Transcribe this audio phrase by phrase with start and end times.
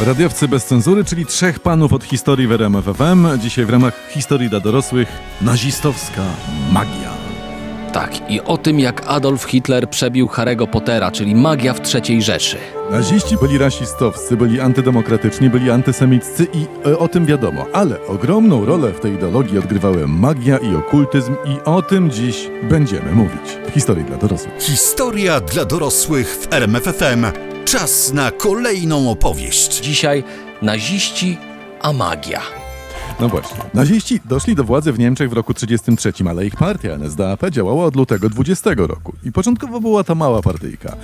[0.00, 3.38] Radiowcy bez cenzury, czyli trzech panów od historii w RMF FM.
[3.38, 5.08] Dzisiaj w ramach historii dla dorosłych
[5.42, 6.22] nazistowska
[6.72, 7.10] magia.
[7.92, 12.56] Tak, i o tym, jak Adolf Hitler przebił Harry'ego Pottera, czyli magia w III Rzeszy.
[12.90, 17.66] Naziści byli rasistowscy, byli antydemokratyczni, byli antysemiccy i e, o tym wiadomo.
[17.72, 23.12] Ale ogromną rolę w tej ideologii odgrywały magia i okultyzm i o tym dziś będziemy
[23.12, 24.54] mówić w historii dla dorosłych.
[24.58, 27.45] Historia dla dorosłych w RMFFM.
[27.66, 29.80] Czas na kolejną opowieść.
[29.80, 30.24] Dzisiaj
[30.62, 31.38] naziści,
[31.82, 32.40] a magia.
[33.20, 33.56] No właśnie.
[33.74, 37.96] Naziści doszli do władzy w Niemczech w roku 1933, ale ich partia NSDAP działała od
[37.96, 39.12] lutego 20 roku.
[39.24, 40.96] I początkowo była to mała partyjka.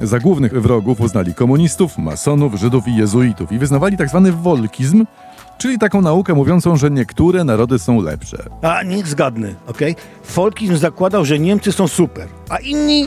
[0.00, 5.06] Za głównych wrogów uznali komunistów, masonów, żydów i jezuitów i wyznawali tak zwany wolkizm,
[5.58, 8.38] czyli taką naukę mówiącą, że niektóre narody są lepsze.
[8.62, 9.96] A niech zgadnę, okej?
[10.22, 13.06] Folkizm zakładał, że Niemcy są super, a inni,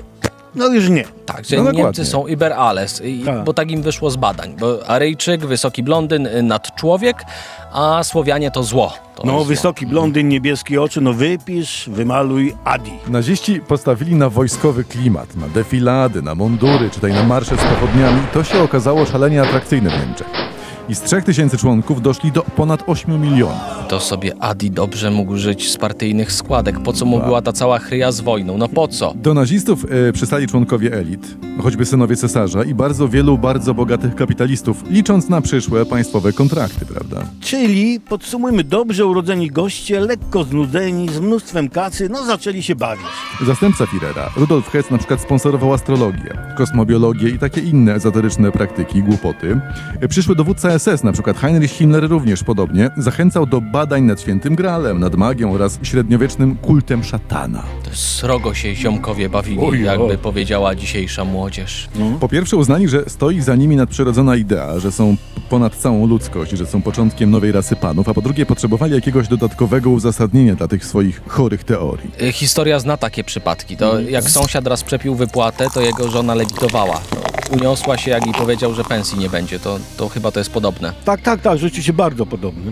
[0.55, 1.03] no już nie.
[1.25, 3.43] Tak, że No Niemcy są über alles, i, Tak.
[3.43, 4.55] bo tak im wyszło z badań.
[4.59, 7.23] Bo Aryjczyk, wysoki blondyn, y, nadczłowiek,
[7.73, 8.93] a Słowianie to zło.
[9.15, 9.45] To No, zło.
[9.45, 12.91] wysoki blondyn, niebieskie oczy, no wypisz, wymaluj Adi.
[13.07, 18.21] Naziści postawili na wojskowy klimat, na defilady, na mundury, czytaj na marsze z pochodniami.
[18.33, 20.27] To się okazało szalenie atrakcyjne w Niemczech.
[20.89, 23.57] I z 3000 członków doszli do ponad 8 milionów.
[23.87, 26.79] To sobie Adi dobrze mógł żyć z partyjnych składek.
[26.79, 28.57] Po co mu była ta cała chryja z wojną?
[28.57, 29.13] No po co?
[29.15, 34.83] Do nazistów e, przystali członkowie elit, choćby synowie cesarza i bardzo wielu bardzo bogatych kapitalistów,
[34.89, 37.21] licząc na przyszłe państwowe kontrakty, prawda?
[37.41, 43.05] Czyli, podsumujmy, dobrze urodzeni goście, lekko znudzeni, z mnóstwem kasy, no zaczęli się bawić.
[43.45, 49.59] Zastępca Führera, Rudolf Hess na przykład sponsorował astrologię, kosmobiologię i takie inne ezoteryczne praktyki, głupoty.
[50.01, 54.55] E, Przyszły dowódca SS, na przykład Heinrich Himmler również podobnie, zachęcał do badań nad świętym
[54.55, 57.63] gralem, nad magią oraz średniowiecznym kultem szatana.
[57.83, 61.48] To srogo się ziomkowie bawili, Oj, jakby powiedziała dzisiejsza młodzież.
[62.19, 65.15] Po pierwsze uznali, że stoi za nimi nadprzyrodzona idea, że są
[65.49, 69.89] ponad całą ludzkość, że są początkiem nowej rasy panów, a po drugie potrzebowali jakiegoś dodatkowego
[69.89, 72.11] uzasadnienia dla tych swoich chorych teorii.
[72.21, 73.77] Y, Historia zna takie przypadki.
[73.77, 76.95] To jak sąsiad raz przepił wypłatę, to jego żona lewitowała.
[76.95, 79.59] To Uniosła się, jak jej powiedział, że pensji nie będzie.
[79.59, 80.93] To, to chyba to jest podobne.
[81.05, 82.71] Tak, tak, tak, rzeczywiście bardzo podobny.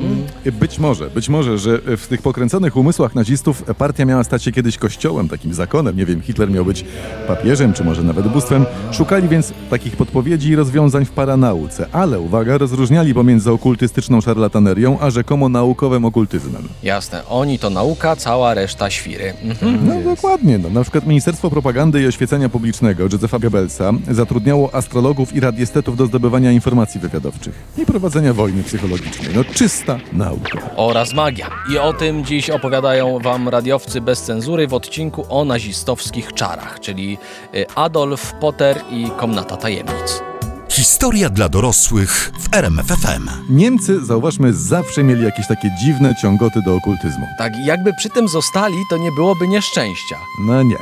[0.51, 4.77] Być może, być może, że w tych pokręconych umysłach nazistów partia miała stać się kiedyś
[4.77, 6.85] kościołem, takim zakonem, nie wiem, Hitler miał być
[7.27, 8.65] papieżem, czy może nawet bóstwem.
[8.91, 15.09] Szukali więc takich podpowiedzi i rozwiązań w paranauce, ale uwaga, rozróżniali pomiędzy okultystyczną szarlatanerią, a
[15.09, 16.67] rzekomo naukowym okultyzmem.
[16.83, 19.33] Jasne, oni to nauka, cała reszta świry.
[19.44, 19.88] Mhm.
[19.88, 20.69] No dokładnie, no.
[20.69, 26.51] na przykład Ministerstwo Propagandy i Oświecenia Publicznego Józefa Goebbelsa zatrudniało astrologów i radiestetów do zdobywania
[26.51, 29.29] informacji wywiadowczych i prowadzenia wojny psychologicznej.
[29.35, 30.59] No czysta nauka.
[30.75, 31.50] Oraz magia.
[31.73, 37.17] I o tym dziś opowiadają wam radiowcy bez cenzury w odcinku o nazistowskich czarach, czyli
[37.56, 40.36] y, Adolf Potter i Komnata Tajemnic.
[40.77, 43.29] Historia dla dorosłych w RMFFM.
[43.49, 47.25] Niemcy, zauważmy, zawsze mieli jakieś takie dziwne ciągoty do okultyzmu.
[47.38, 50.15] Tak, jakby przy tym zostali, to nie byłoby nieszczęścia.
[50.47, 50.75] No nie.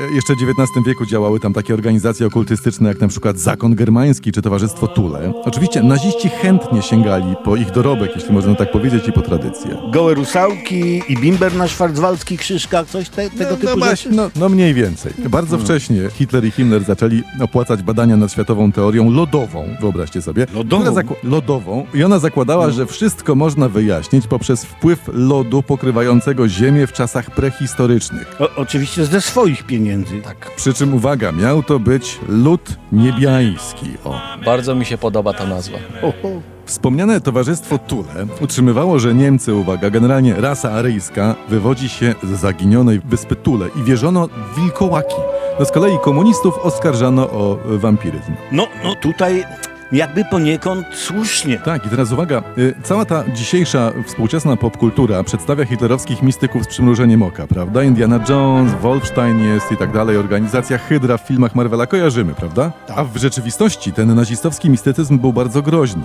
[0.00, 4.32] Je- Jeszcze w XIX wieku działały tam takie organizacje okultystyczne jak na przykład Zakon Germański
[4.32, 5.32] czy Towarzystwo Tule.
[5.44, 9.76] Oczywiście naziści chętnie sięgali po ich dorobek, jeśli można tak powiedzieć, i po tradycję.
[9.92, 14.30] Gołe rusałki i bimber na szwarcwaldzkich szyszkach, coś te, tego no, typu no, właśnie, no,
[14.36, 15.12] no mniej więcej.
[15.28, 20.46] Bardzo wcześnie Hitler i Himmler zaczęli opłacać badania nad światową teorią lodową, wyobraźcie sobie.
[20.54, 21.14] Lodową?
[21.22, 21.86] Lodową.
[21.94, 28.36] I ona zakładała, że wszystko można wyjaśnić poprzez wpływ lodu pokrywającego Ziemię w czasach prehistorycznych.
[28.40, 30.20] O, oczywiście ze swoich pieniędzy.
[30.20, 33.86] Tak, Przy czym, uwaga, miał to być lód niebiański.
[34.04, 34.20] O.
[34.44, 35.78] bardzo mi się podoba ta nazwa.
[36.00, 36.28] Ho, ho.
[36.66, 43.36] Wspomniane towarzystwo Tule utrzymywało, że Niemcy, uwaga, generalnie rasa aryjska wywodzi się z zaginionej wyspy
[43.36, 45.33] Tule i wierzono w wilkołaki.
[45.58, 48.32] No z kolei komunistów oskarżano o wampiryzm.
[48.52, 49.44] No, no tutaj
[49.92, 51.58] jakby poniekąd słusznie.
[51.58, 57.22] Tak, i teraz uwaga, y, cała ta dzisiejsza współczesna popkultura przedstawia hitlerowskich mistyków z przymrużeniem
[57.22, 57.82] oka, prawda?
[57.82, 62.72] Indiana Jones, Wolfstein jest i tak dalej, organizacja Hydra w filmach Marvela kojarzymy, prawda?
[62.96, 66.02] A w rzeczywistości ten nazistowski mistycyzm był bardzo groźny.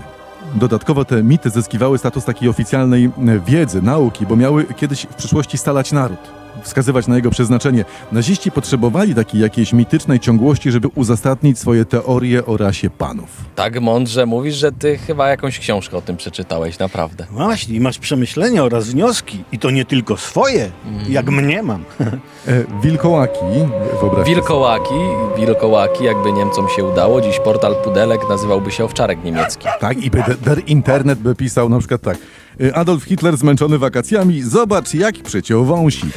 [0.56, 5.58] Dodatkowo te mity zyskiwały status takiej oficjalnej e, wiedzy, nauki, bo miały kiedyś w przyszłości
[5.58, 7.86] stalać naród, wskazywać na jego przeznaczenie.
[8.12, 13.30] Naziści potrzebowali takiej jakiejś mitycznej ciągłości, żeby uzasadnić swoje teorie o rasie panów.
[13.56, 17.26] Tak mądrze mówisz, że ty chyba jakąś książkę o tym przeczytałeś, naprawdę.
[17.32, 19.44] Właśnie, i masz przemyślenia oraz wnioski.
[19.52, 20.72] I to nie tylko swoje,
[21.10, 21.84] jak mnie mam.
[22.48, 23.40] E, wilkołaki,
[24.00, 24.36] wyobraźcie sobie.
[24.36, 24.94] Wilkołaki,
[25.38, 29.68] wilkołaki, jakby Niemcom się udało, dziś portal Pudelek nazywałby się Owczarek Niemiecki.
[29.80, 32.18] Tak, i by der Internet by pisał na przykład tak.
[32.62, 36.14] Y, Adolf Hitler zmęczony wakacjami, zobacz jak przeciął wąsik.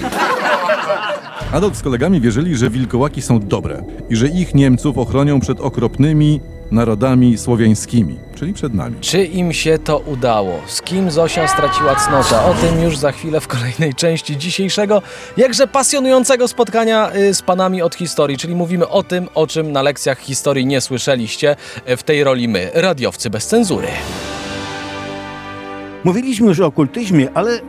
[1.53, 6.41] Adolf z kolegami wierzyli, że wilkołaki są dobre i że ich Niemców ochronią przed okropnymi
[6.71, 8.97] narodami słowiańskimi, czyli przed nami.
[9.01, 10.61] Czy im się to udało?
[10.67, 12.43] Z kim Zosia straciła cnotę?
[12.45, 15.03] O tym już za chwilę w kolejnej części dzisiejszego,
[15.37, 19.83] jakże pasjonującego spotkania y, z panami od historii, czyli mówimy o tym, o czym na
[19.83, 21.57] lekcjach historii nie słyszeliście
[21.89, 23.89] y, w tej roli my, radiowcy bez cenzury.
[26.05, 27.61] Mówiliśmy już o okultyzmie, ale e,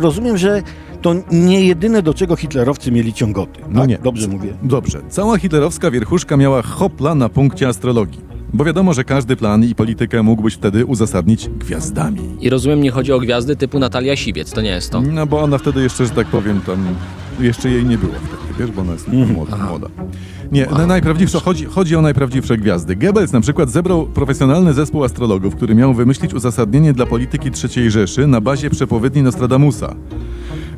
[0.00, 0.62] rozumiem, że
[1.02, 3.60] to nie jedyne, do czego hitlerowcy mieli ciągoty.
[3.68, 3.88] No tak?
[3.88, 3.98] nie.
[3.98, 4.52] Dobrze mówię.
[4.62, 8.20] Dobrze, cała hitlerowska wierchuszka miała hopla na punkcie astrologii.
[8.52, 12.20] Bo wiadomo, że każdy plan i politykę mógłbyś wtedy uzasadnić gwiazdami.
[12.40, 15.00] I rozumiem, nie chodzi o gwiazdy typu Natalia Siwiec, to nie jest to.
[15.00, 16.86] No bo ona wtedy jeszcze, że tak powiem, tam
[17.40, 19.56] jeszcze jej nie było wtedy, wiesz, bo ona jest młoda.
[19.56, 19.88] młoda.
[20.52, 22.96] Nie, na najprawdziwsze, chodzi, chodzi o najprawdziwsze gwiazdy.
[22.96, 28.26] Goebbels na przykład zebrał profesjonalny zespół astrologów, który miał wymyślić uzasadnienie dla polityki III Rzeszy
[28.26, 29.94] na bazie przepowiedni Nostradamusa.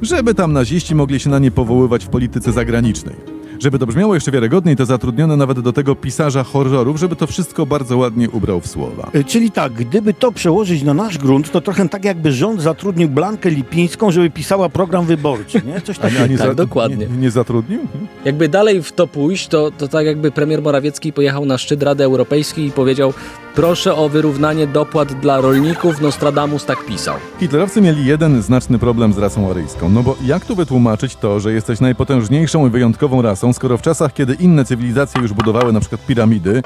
[0.02, 3.35] Żeby tam naziści mogli się na nie powoływać w polityce zagranicznej.
[3.58, 7.66] Żeby to brzmiało jeszcze wiarygodniej, to zatrudniono nawet do tego pisarza horrorów, żeby to wszystko
[7.66, 9.10] bardzo ładnie ubrał w słowa.
[9.12, 13.08] E, Czyli tak, gdyby to przełożyć na nasz grunt, to trochę tak jakby rząd zatrudnił
[13.08, 15.80] Blankę Lipińską, żeby pisała program wyborczy, nie?
[15.80, 16.38] Coś takiego.
[16.38, 17.06] Tak, dokładnie.
[17.06, 17.80] Nie, nie zatrudnił?
[18.24, 22.04] Jakby dalej w to pójść, to, to tak jakby premier Morawiecki pojechał na szczyt Rady
[22.04, 23.12] Europejskiej i powiedział
[23.54, 27.14] proszę o wyrównanie dopłat dla rolników, Nostradamus tak pisał.
[27.40, 29.88] Hitlerowcy mieli jeden znaczny problem z rasą aryjską.
[29.88, 34.14] No bo jak tu wytłumaczyć to, że jesteś najpotężniejszą i wyjątkową rasą, skoro w czasach,
[34.14, 36.62] kiedy inne cywilizacje już budowały na przykład piramidy,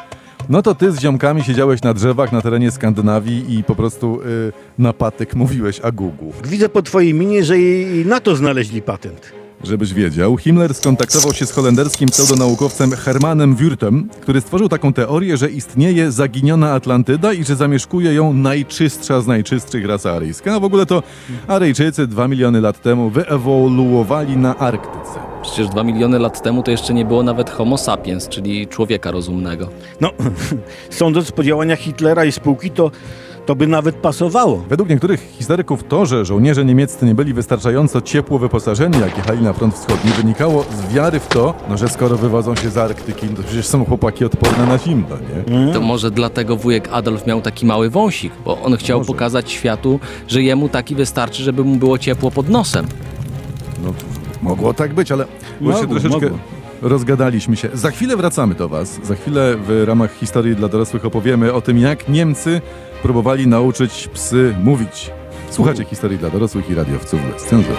[0.48, 4.52] no to ty z ziomkami siedziałeś na drzewach na terenie Skandynawii i po prostu y,
[4.78, 6.32] na patyk mówiłeś agugu.
[6.44, 9.32] Widzę po twojej minie, że i na to znaleźli patent.
[9.64, 15.50] Żebyś wiedział, Himmler skontaktował się z holenderskim pseudonaukowcem Hermanem Wurtem, który stworzył taką teorię, że
[15.50, 20.54] istnieje zaginiona Atlantyda i że zamieszkuje ją najczystsza z najczystszych rasa aryjska.
[20.54, 21.02] A w ogóle to
[21.48, 25.29] Aryjczycy dwa miliony lat temu wyewoluowali na Arktyce.
[25.42, 29.68] Przecież dwa miliony lat temu to jeszcze nie było nawet homo sapiens, czyli człowieka rozumnego.
[30.00, 30.10] No,
[30.90, 32.90] sądząc po działaniach Hitlera i spółki, to,
[33.46, 34.64] to by nawet pasowało.
[34.68, 39.52] Według niektórych historyków to, że żołnierze niemieccy nie byli wystarczająco ciepło wyposażeni, jak jechali na
[39.52, 43.42] front wschodni, wynikało z wiary w to, no, że skoro wywodzą się z Arktyki, to
[43.42, 45.16] przecież są chłopaki odporne na zimno,
[45.48, 45.72] nie?
[45.72, 49.06] To może dlatego wujek Adolf miał taki mały wąsik, bo on chciał Może.
[49.06, 52.86] pokazać światu, że jemu taki wystarczy, żeby mu było ciepło pod nosem.
[54.42, 55.24] Mogło tak być, ale
[55.60, 56.38] bo się Mogło, troszeczkę mogło.
[56.82, 57.68] rozgadaliśmy się.
[57.74, 59.00] Za chwilę wracamy do Was.
[59.02, 62.60] Za chwilę w ramach historii dla dorosłych opowiemy o tym, jak Niemcy
[63.02, 65.10] próbowali nauczyć psy mówić.
[65.50, 67.76] Słuchajcie historii dla dorosłych i radiowców bez cenzury.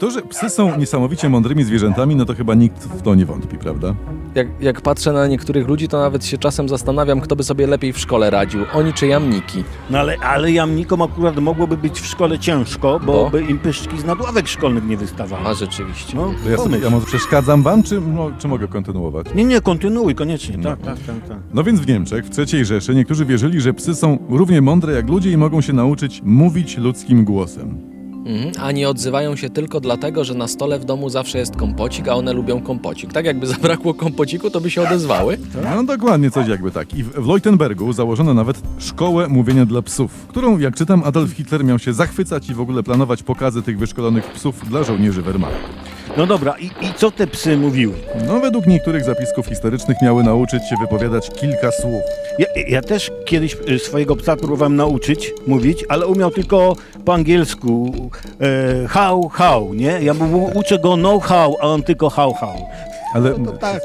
[0.00, 3.58] To, że psy są niesamowicie mądrymi zwierzętami, no to chyba nikt w to nie wątpi,
[3.58, 3.94] prawda?
[4.34, 7.92] Jak, jak patrzę na niektórych ludzi, to nawet się czasem zastanawiam, kto by sobie lepiej
[7.92, 9.64] w szkole radził, oni czy jamniki.
[9.90, 13.30] No ale, ale jamnikom akurat mogłoby być w szkole ciężko, bo, Bo?
[13.30, 15.46] by im pyszczki z nadławek szkolnych nie wystawały.
[15.46, 16.16] A rzeczywiście.
[16.16, 16.84] No, To ja, sobie, pomyśl.
[16.84, 19.26] ja może przeszkadzam Wam, czy, mo- czy mogę kontynuować?
[19.34, 20.56] Nie, nie, kontynuuj koniecznie.
[20.56, 20.70] No.
[20.70, 21.38] Tak, tak, tak, tak.
[21.54, 25.08] No więc w Niemczech, w III Rzeszy, niektórzy wierzyli, że psy są równie mądre jak
[25.08, 27.89] ludzie i mogą się nauczyć mówić ludzkim głosem.
[28.30, 28.52] Mhm.
[28.58, 32.14] A nie odzywają się tylko dlatego, że na stole w domu zawsze jest kompocik, a
[32.14, 33.12] one lubią kompocik.
[33.12, 35.38] Tak jakby zabrakło kompociku, to by się odezwały.
[35.76, 36.94] No dokładnie coś jakby tak.
[36.94, 41.64] I w w Leutenbergu założono nawet szkołę mówienia dla psów, którą, jak czytam, Adolf Hitler
[41.64, 45.99] miał się zachwycać i w ogóle planować pokazy tych wyszkolonych psów dla żołnierzy Wehrmachtu.
[46.16, 47.94] No dobra, i, i co te psy mówiły?
[48.26, 52.02] No według niektórych zapisków historycznych miały nauczyć się wypowiadać kilka słów.
[52.38, 57.92] Ja, ja też kiedyś y, swojego psa próbowałem nauczyć mówić, ale umiał tylko po angielsku
[58.40, 59.98] e, how, how, nie?
[60.02, 62.66] Ja mu uczę go know how, a on tylko how, how.
[63.14, 63.34] Ale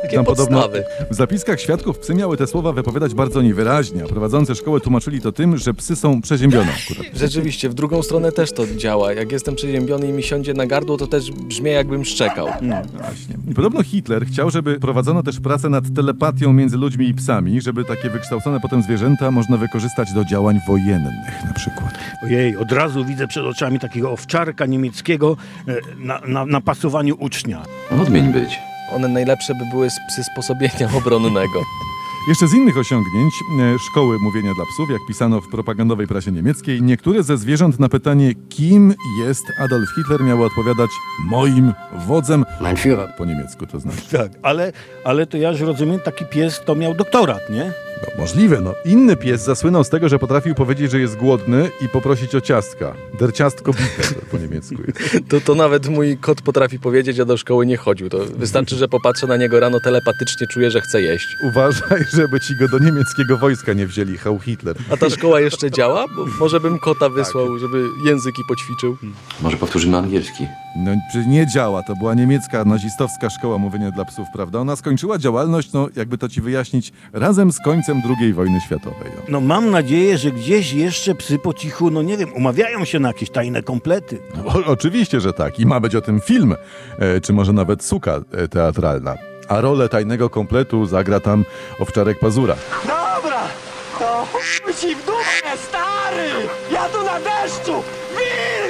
[0.01, 0.83] takie tam podobno podstawy.
[1.11, 5.31] w zapiskach świadków psy miały te słowa wypowiadać bardzo niewyraźnie, a prowadzący szkołę tłumaczyli to
[5.31, 7.05] tym, że psy są przeziębione akurat.
[7.15, 9.13] Rzeczywiście, w drugą stronę też to działa.
[9.13, 12.47] Jak jestem przeziębiony i mi siądzie na gardło, to też brzmi jakbym szczekał.
[12.47, 13.35] Właśnie.
[13.51, 17.85] I podobno Hitler chciał, żeby prowadzono też pracę nad telepatią między ludźmi i psami, żeby
[17.85, 21.99] takie wykształcone potem zwierzęta można wykorzystać do działań wojennych na przykład.
[22.23, 27.63] Ojej, od razu widzę przed oczami takiego owczarka niemieckiego e, na, na, na pasowaniu ucznia.
[28.01, 28.59] Odmień być.
[28.91, 31.63] One najlepsze by były z psy sposobienia obronnego.
[32.27, 36.81] Jeszcze z innych osiągnięć e, szkoły mówienia dla psów, jak pisano w propagandowej prasie niemieckiej,
[36.81, 40.89] niektóre ze zwierząt na pytanie, kim jest Adolf Hitler, miały odpowiadać
[41.25, 41.73] moim
[42.07, 42.45] wodzem.
[42.61, 43.15] Mein Führer.
[43.17, 44.01] Po niemiecku to znaczy.
[44.11, 44.73] Tak, ale,
[45.03, 47.71] ale to ja już rozumiem, taki pies to miał doktorat, nie?
[48.01, 48.73] No, możliwe, no.
[48.85, 52.93] Inny pies zasłynął z tego, że potrafił powiedzieć, że jest głodny i poprosić o ciastka.
[53.19, 53.71] Der ciastko
[54.31, 54.99] po niemiecku jest.
[55.29, 58.09] To, to nawet mój kot potrafi powiedzieć, a do szkoły nie chodził.
[58.09, 61.27] To wystarczy, że popatrzę na niego rano telepatycznie, czuję, że chce jeść.
[61.43, 64.75] Uważaj, żeby ci go do niemieckiego wojska nie wzięli, Hał Hitler.
[64.89, 66.05] A ta szkoła jeszcze działa?
[66.15, 68.97] Bo może bym kota wysłał, żeby języki poćwiczył.
[69.41, 70.47] Może powtórzymy angielski.
[70.75, 74.59] No przecież nie działa, to była niemiecka nazistowska szkoła mówienia dla psów, prawda?
[74.59, 79.11] Ona skończyła działalność, no jakby to ci wyjaśnić, razem z końcem II wojny światowej.
[79.29, 83.07] No mam nadzieję, że gdzieś jeszcze psy po cichu, no nie wiem, umawiają się na
[83.07, 84.19] jakieś tajne komplety.
[84.45, 85.59] O, oczywiście, że tak.
[85.59, 86.55] I ma być o tym film,
[86.99, 89.15] e, czy może nawet suka e, teatralna.
[89.47, 91.45] A rolę tajnego kompletu zagra tam
[91.79, 92.55] Owczarek Pazura.
[92.87, 93.41] Dobra,
[93.99, 94.27] to
[94.81, 96.29] ci w dupę, stary!
[96.71, 97.83] Ja tu na deszczu!
[98.17, 98.64] Wilki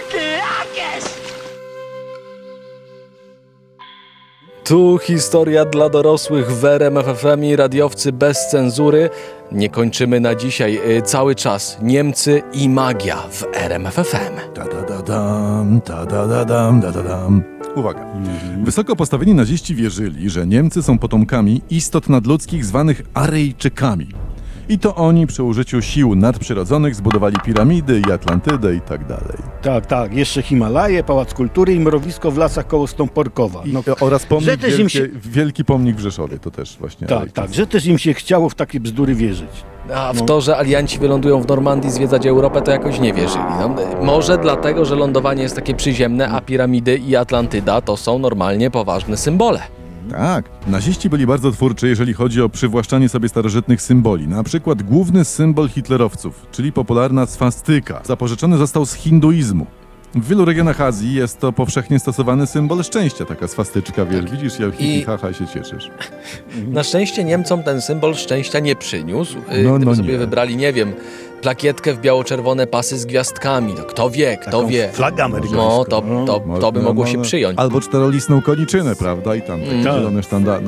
[4.66, 9.10] Tu historia dla dorosłych w RMF FM i radiowcy bez cenzury.
[9.52, 10.80] Nie kończymy na dzisiaj.
[10.98, 14.54] Y, Cały czas Niemcy i magia w RMF FM.
[14.54, 17.44] Ta da da dam, da da dam, da da dam.
[17.76, 18.06] Uwaga.
[18.64, 24.08] Wysoko postawieni naziści wierzyli, że Niemcy są potomkami istot nadludzkich zwanych Arejczykami.
[24.70, 29.38] I to oni przy użyciu sił nadprzyrodzonych zbudowali piramidy i Atlantydę i tak dalej.
[29.62, 33.62] Tak, tak, jeszcze Himalaje, Pałac Kultury i mrowisko w lasach koło Stąporkowa.
[33.66, 37.32] I, No, oraz pomnik że wielkie, się- wielki pomnik w Rzeszowie, to też właśnie tak,
[37.32, 39.50] tak, że też im się chciało w takie bzdury wierzyć.
[39.96, 40.26] A w No.
[40.26, 43.44] to, że alianci wylądują w Normandii zwiedzać Europę, to jakoś nie wierzyli.
[43.60, 48.72] No, może dlatego, że lądowanie jest takie przyziemne, a piramidy i Atlantyda to są normalnie
[48.72, 49.60] poważne symbole.
[50.12, 50.46] Tak.
[50.68, 54.28] Naziści byli bardzo twórczy, jeżeli chodzi o przywłaszczanie sobie starożytnych symboli.
[54.28, 59.66] Na przykład główny symbol hitlerowców, czyli popularna swastyka, zapożyczony został z hinduizmu.
[60.16, 64.72] W wielu regionach Azji jest to powszechnie stosowany symbol szczęścia, taka swastyczka, wiesz, widzisz, ja
[64.72, 65.92] hi, I- hi, haha się cieszysz.
[66.68, 69.38] Na szczęście Niemcom ten symbol szczęścia nie przyniósł.
[69.38, 70.18] Y, No, Gdyby no sobie nie.
[70.20, 70.94] wybrali, nie wiem,
[71.42, 74.90] plakietkę w biało-czerwone pasy z gwiazdkami, to kto wie, kto Taką wie.
[74.94, 75.58] flagę amerykańską.
[75.78, 77.24] No, to, to, to by No, mogło no, się no.
[77.24, 77.60] przyjąć.
[77.60, 79.94] Albo czterolistną koniczynę, prawda, i tam takie Tak.
[79.94, 80.66] zielone sztandary.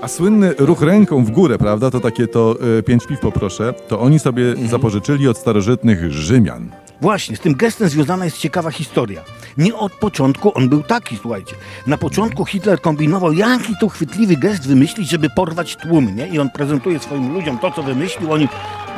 [0.00, 4.00] A słynny ruch ręką w górę, prawda, to takie to y, pięć piw poproszę, to
[4.00, 4.68] oni sobie Mhm.
[4.68, 6.70] zapożyczyli od starożytnych Rzymian.
[7.00, 9.24] Właśnie, z tym gestem związana jest ciekawa historia.
[9.58, 11.56] Nie od początku on był taki, słuchajcie.
[11.86, 16.28] Na początku Hitler kombinował, jaki to chwytliwy gest wymyślić, żeby porwać tłumy, nie?
[16.28, 18.32] I on prezentuje swoim ludziom to, co wymyślił.
[18.32, 18.48] Oni,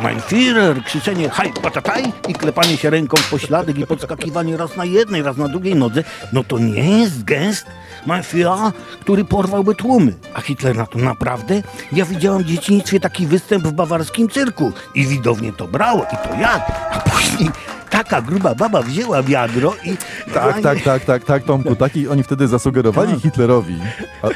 [0.02, 4.84] mein Führer, krzyczenie haj, patataj i klepanie się ręką w pośladek i podskakiwanie raz na
[4.84, 6.04] jednej, raz na drugiej nodze.
[6.32, 7.66] No to nie jest gest,
[8.06, 10.14] mein Führer, który porwałby tłumy.
[10.34, 11.62] A Hitler na to naprawdę?
[11.92, 16.34] Ja widziałem w dzieciństwie taki występ w bawarskim cyrku i widownie to brało i to
[16.40, 16.88] jak?
[16.92, 17.50] A później
[17.90, 19.96] taka gruba baba wzięła wiadro i...
[20.34, 21.76] Tak, tak, tak, tak, tak, Tomku.
[21.76, 23.22] Taki oni wtedy zasugerowali Tak.
[23.22, 23.78] Hitlerowi,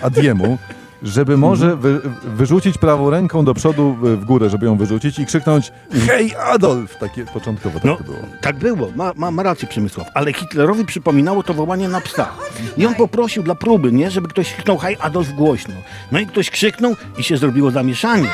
[0.02, 0.58] Adiemu,
[1.02, 5.26] żeby może wy, wyrzucić prawą ręką do przodu w w górę, żeby ją wyrzucić i
[5.26, 5.72] krzyknąć
[6.06, 6.96] Hej Adolf!
[6.98, 8.18] Takie początkowo tak No, było.
[8.40, 12.28] tak było, ma, ma, ma rację Przemysław, ale Hitlerowi przypominało to wołanie na psa.
[12.76, 15.74] I on poprosił dla próby, nie, żeby ktoś krzyknął hej Adolf głośno.
[16.12, 18.28] No i ktoś krzyknął i się zrobiło zamieszanie.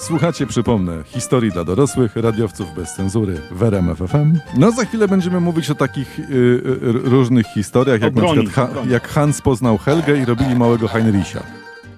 [0.00, 4.38] Słuchacie, przypomnę, historii dla dorosłych, radiowców bez cenzury w RMF FM.
[4.56, 6.62] No za chwilę będziemy mówić o takich y, y,
[7.04, 8.90] różnych historiach, jak O na broni, przykład broni.
[8.90, 11.40] jak Hans poznał Helgę i robili małego Heinricha.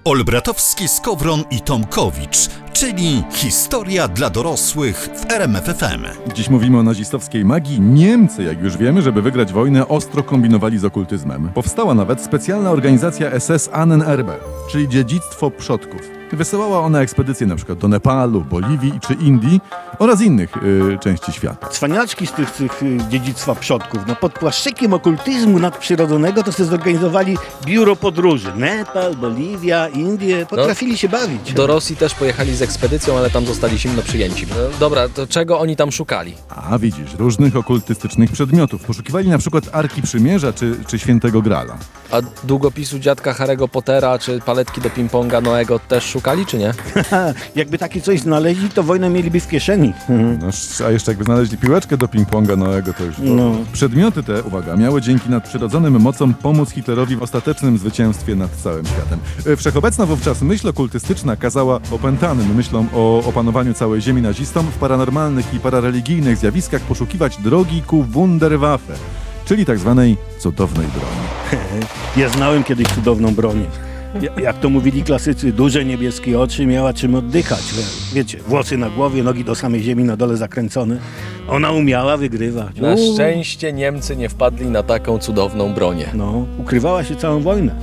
[0.03, 6.05] Olbratowski, Skowron i Tomkowicz, czyli historia dla dorosłych w RMFFM.
[6.33, 7.81] Dziś mówimy o nazistowskiej magii.
[7.81, 11.49] Niemcy, jak już wiemy, żeby wygrać wojnę, ostro kombinowali z okultyzmem.
[11.53, 14.35] Powstała nawet specjalna organizacja SS Annenerbe,
[14.71, 16.22] czyli dziedzictwo przodków.
[16.37, 19.61] Wysyłała ona ekspedycje na przykład do Nepalu, Boliwii czy Indii
[19.99, 21.67] oraz innych y, części świata.
[21.67, 27.37] Cwaniaczki z tych, tych y, dziedzictwa przodków, no pod płaszczykiem okultyzmu nadprzyrodzonego to sobie zorganizowali
[27.65, 28.53] biuro podróży.
[28.55, 31.53] Nepal, Boliwia, Indie, potrafili się bawić.
[31.53, 34.47] Do Rosji też pojechali z ekspedycją, ale tam zostali zimno przyjęci.
[34.49, 36.33] No, dobra, to czego oni tam szukali?
[36.71, 38.83] A widzisz, różnych okultystycznych przedmiotów.
[38.83, 41.77] Poszukiwali na przykład Arki Przymierza czy, czy Świętego Grala.
[42.11, 46.73] A długopisu dziadka Harry'ego Pottera czy paletki do ping-ponga Noego też szukali, czy nie?
[47.55, 49.93] Jakby takie coś znaleźli, to wojnę mieliby w kieszeni.
[50.41, 53.15] No, sz- a jeszcze jakby znaleźli piłeczkę do ping-ponga Noego, to już...
[53.19, 53.51] No.
[53.73, 59.19] Przedmioty te, uwaga, miały dzięki nadprzyrodzonym mocom pomóc Hitlerowi w ostatecznym zwycięstwie nad całym światem.
[59.53, 65.53] E, Wszechobecna wówczas myśl okultystyczna kazała opętanym myślom o opanowaniu całej ziemi nazistom w paranormalnych
[65.53, 68.93] i parareligijnych zjawiskach poszukiwać drogi ku Wunderwaffe,
[69.45, 71.63] czyli tak zwanej cudownej broni.
[72.17, 73.65] Ja znałem kiedyś cudowną bronię.
[74.21, 77.61] Ja- Jak to mówili klasycy, duże niebieskie oczy, miała czym oddychać.
[77.77, 80.97] Wie- Wiecie, włosy na głowie, nogi do samej ziemi, na dole zakręcone.
[81.47, 82.75] Ona umiała wygrywać.
[82.79, 86.05] Na szczęście Niemcy nie wpadli na taką cudowną bronię.
[86.13, 87.75] No, ukrywała się całą wojnę.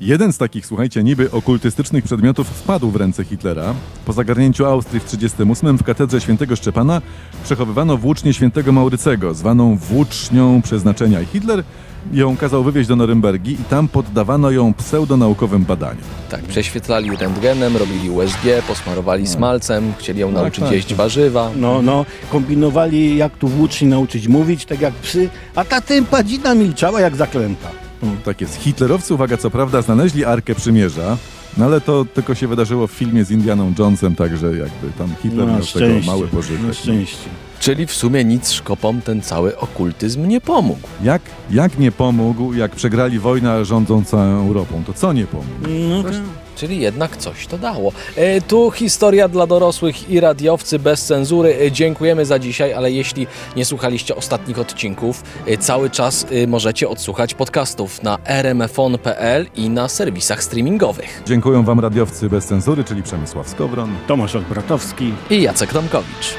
[0.00, 3.74] Jeden z takich, słuchajcie, niby okultystycznych przedmiotów wpadł w ręce Hitlera.
[4.06, 7.02] Po zagarnięciu Austrii w 1938 w katedrze świętego Szczepana
[7.44, 11.20] przechowywano włócznię świętego Maurycego, zwaną włócznią przeznaczenia.
[11.20, 11.64] I Hitler
[12.12, 16.04] ją kazał wywieźć do Norymbergi i tam poddawano ją pseudonaukowym badaniom.
[16.30, 20.96] Tak, prześwietlali rentgenem, robili USG, posmarowali smalcem, chcieli ją Tak, nauczyć tak, jeść tak.
[20.98, 21.50] warzywa.
[21.56, 27.00] No, no, kombinowali jak tu włóczni nauczyć mówić, tak jak psy, a ta tępadzina milczała
[27.00, 27.89] jak zaklęta.
[28.24, 28.54] Tak jest.
[28.56, 31.16] Hitlerowcy, uwaga, co prawda, znaleźli Arkę Przymierza,
[31.56, 35.46] no ale to tylko się wydarzyło w filmie z Indianą Jonesem, także jakby tam Hitler
[35.46, 36.62] No, miał z tego szczęście, mały pożytek.
[36.66, 37.28] na szczęście.
[37.60, 40.88] Czyli w sumie nic szkopom ten cały okultyzm nie pomógł.
[41.02, 45.68] Jak, jak nie pomógł, jak przegrali wojnę rządzą całą Europą, to co nie pomógł?
[45.88, 46.12] No, tak.
[46.56, 47.92] Czyli jednak coś to dało.
[48.16, 51.56] E, tu historia dla dorosłych i radiowcy bez cenzury.
[51.60, 53.26] E, dziękujemy za dzisiaj, ale jeśli
[53.56, 59.88] nie słuchaliście ostatnich odcinków, e, cały czas e, możecie odsłuchać podcastów na rmfon.pl i na
[59.88, 61.22] serwisach streamingowych.
[61.26, 63.90] Dziękuję wam radiowcy bez cenzury, czyli Przemysław Skowron.
[64.06, 65.12] Tomasz Odbratowski.
[65.30, 66.34] I Jacek Tomkowicz.